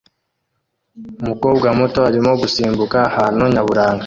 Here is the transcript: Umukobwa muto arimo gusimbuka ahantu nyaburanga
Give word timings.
Umukobwa 1.21 1.67
muto 1.79 1.99
arimo 2.09 2.31
gusimbuka 2.41 2.97
ahantu 3.09 3.43
nyaburanga 3.53 3.99